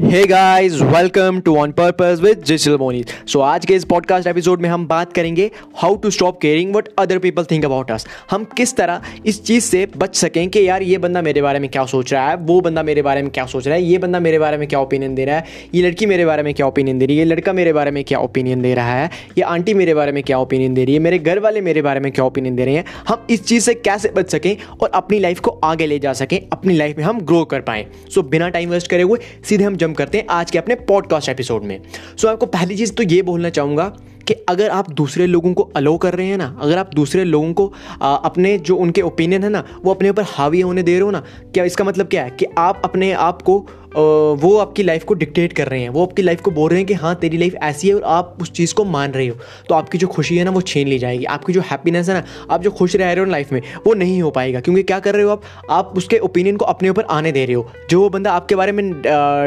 [0.00, 4.60] Hey guys welcome to on purpose with Jisal Moni so आज के इस podcast episode
[4.62, 8.44] में हम बात करेंगे how to stop caring what other people think about us हम
[8.56, 11.84] किस तरह इस चीज़ से बच सकें कि यार ये बंदा मेरे बारे में क्या
[11.84, 14.38] सोच रहा है, वो बंदा मेरे बारे में क्या सोच रहा है, ये बंदा मेरे
[14.38, 15.44] बारे में क्या ओपिनियन दे रहा है,
[15.74, 18.02] ये लड़की मेरे बारे में क्या ओपिनियन दे रही है, ये लड़का मेरे बारे में
[18.04, 21.00] क्या ओपिनियन दे रहा है, ये आंटी मेरे बारे में क्या ओपिनियन दे रही है,
[21.00, 23.74] मेरे घर वाले मेरे बारे में क्या ओपिनियन दे रहे हैं, हम इस चीज़ से
[23.74, 27.20] कैसे बच सकें और अपनी लाइफ को आगे ले जा सकें, अपनी लाइफ में हम
[27.20, 30.50] ग्रो कर पाएँ। सो बिना टाइम वेस्ट करे हुए, सीधे हम जम करते हैं आज
[30.50, 31.80] के अपने पॉडकास्ट एपिसोड में।
[32.16, 33.96] सो so, आपको पहली चीज़ तो ये बोलना चाहूँगा
[34.28, 37.52] कि अगर आप दूसरे लोगों को अलो कर रहे हैं ना अगर आप दूसरे लोगों
[37.52, 37.72] को
[38.02, 41.10] आ, अपने जो उनके ओपिनियन है ना वो अपने ऊपर हावी होने दे रहे हो
[41.10, 45.14] ना क्या इसका मतलब क्या है कि आप अपने आप को वो आपकी लाइफ को
[45.14, 47.54] डिक्टेट कर रहे हैं। वो आपकी लाइफ को बोल रहे हैं कि हाँ तेरी लाइफ
[47.62, 49.36] ऐसी है और आप उस चीज़ को मान रहे हो।
[49.68, 52.24] तो आपकी जो खुशी है ना, वो छीन ली जाएगी। आपकी जो हैप्पीनेस है ना,
[52.50, 55.14] आप जो खुश रह रहे हो लाइफ में, वो नहीं हो पाएगा। क्योंकि क्या कर
[55.14, 55.42] रहे हो आप?
[55.70, 58.72] आप उसके ओपिनियन को अपने ऊपर आने दे रहे हो। जो वो बंदा आपके बारे
[58.72, 58.90] में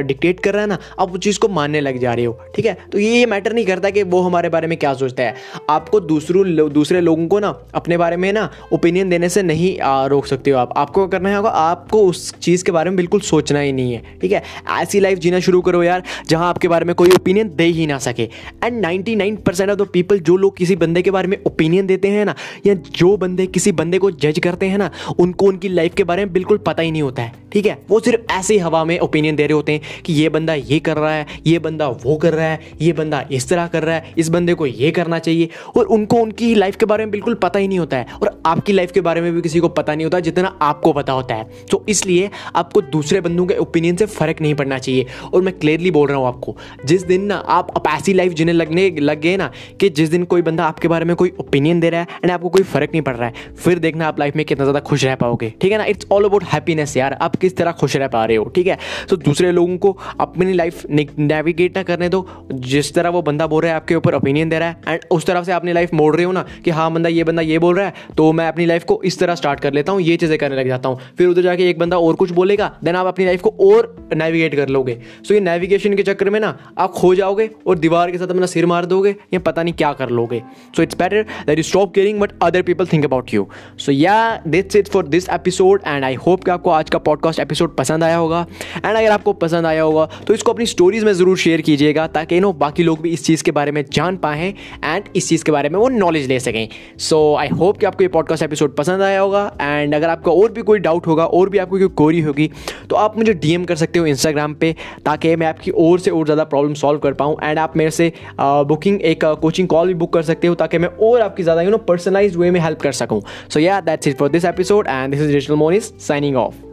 [0.07, 2.65] डिक्टेट कर रहा है ना, आप उस चीज़ को मानने लग जा रहे हो। ठीक
[2.65, 2.77] है?
[2.91, 5.35] तो ये ये मैटर नहीं करता कि वो हमारे बारे में क्या सोचता है।
[5.69, 9.77] आपको दूसरों, दूसरे लोगों को ना, अपने बारे में ना ओपिनियन देने से नहीं
[10.09, 11.49] रोक सकते हो आप। आपको करना होगा?
[11.49, 14.32] आपको उस चीज़ के बारे में बिल्कुल सोचना ही नहीं है। ठीक है?
[14.35, 17.97] ऐसी लाइफ जीना शुरू करो यार, जहाँ आपके बारे में कोई ओपिनियन दे ही ना
[17.97, 18.23] सके।
[18.63, 22.07] And 99 percent of the people जो लोग किसी बंदे के बारे में ओपिनियन देते
[22.07, 25.93] हैं ना, या जो बंदे किसी बंदे को जज करते हैं ना, उनको, उनकी लाइफ
[25.93, 27.77] के बारे में बिल्कुल पता ही नहीं होता है, ठीक है?
[27.89, 30.97] वो सिर्फ़ ऐसे हवा में ओपिनियन दे रहे होते हैं कि ये बंदा ये कर
[30.97, 34.13] रहा है, ये बंदा वो कर रहा है, ये बंदा इस तरह कर रहा है,
[34.17, 37.59] इस बंदे को ये करना चाहिए। और उनको, उनकी लाइफ के बारे में बिल्कुल पता
[37.59, 40.05] ही नहीं होता है, और आपकी लाइफ के बारे में भी किसी को पता नहीं
[40.05, 44.41] होता जितना आपको पता होता है। तो इसलिए आपको दूसरे बंदों के ओपिनियन से फ़र्क
[44.41, 47.87] नहीं पड़ना चाहिए। और मैं क्लियरली बोल रहा हूँ आपको, जिस दिन ना आप अब
[47.89, 51.15] ऐसी लाइफ जीने लगने, लग गए ना, कि जिस दिन कोई बंदा आपके बारे में
[51.15, 54.07] कोई ओपिनियन दे रहा है एंड आपको कोई फ़र्क नहीं पड़ रहा है, फिर देखना
[54.07, 55.85] आप लाइफ में कितना ज़्यादा खुश रह पाओगे। ठीक है ना?
[55.85, 58.77] इट्स ऑल अबाउट हैप्पीनेस यार, आप किस तरह खुश रह पा रहे हो, ठीक है?
[59.09, 63.61] तो दूसरे लोगों को अपनी लाइफ नेविगेट ना करने दो, जिस तरह वो बंदा बोल
[63.63, 66.15] रहा है आपके ऊपर ओपिनियन दे रहा है एंड उस तरफ़ से अपनी लाइफ मोड़
[66.15, 68.65] रहे हो ना, कि हाँ बंदा ये बंदा ये बोल रहा है तो मैं अपनी
[68.65, 71.27] लाइफ को इस तरह स्टार्ट कर लेता हूँ, ये चीज़ें करने लग जाता हूँ। फिर
[71.27, 74.69] उधर जाके एक बंदा और कुछ बोलेगा देन आप अपनी लाइफ को और नेविगेट कर
[74.69, 74.97] लोगे।
[75.27, 78.45] सो ये नेविगेशन के चक्कर में ना, आप खो जाओगे और दीवार के साथ अपना
[78.45, 80.41] सिर मार दोगे या पता नहीं क्या कर लोगे।
[80.77, 83.47] So it's better that you stop caring but other people think about you
[83.77, 87.39] so yeah that's it for this episode and I hope कि आपको आज का पॉडकास्ट
[87.39, 91.11] एपिसोड पसंद आया होगा। एंड अगर आपको पसंद आया होगा तो इसको अपनी स्टोरीज में
[91.13, 94.49] ज़रूर शेयर कीजिएगा ताकि नो बाकी लोग भी इस चीज़ के बारे में जान पाएँ
[94.83, 96.67] एंड इस चीज़ के बारे में वो नॉलेज ले सकें।
[96.99, 100.51] सो आई होप कि आपको ये पॉडकास्ट एपिसोड पसंद आया होगा एंड अगर आपका और
[100.51, 102.49] भी कोई डाउट होगा, और भी आपको कोई कोरी होगी
[102.93, 106.25] तो आप मुझे डीएम कर सकते हो इंस्टाग्राम पे, ताकि मैं आपकी और से और
[106.25, 110.13] ज़्यादा प्रॉब्लम सॉल्व कर पाऊँ एंड आप मेरे से बुकिंग एक कोचिंग कॉल भी बुक
[110.13, 112.91] कर सकते हो, ताकि मैं और आपकी ज़्यादा यू नो पर्सनलाइज वे में हेल्प कर
[112.91, 116.72] सकूँ। So yeah that's it for this episode and this is digital Moni's signing off